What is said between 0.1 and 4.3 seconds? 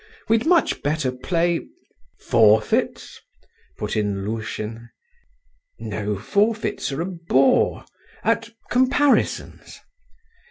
We'd much better play… "Forfeits?" put in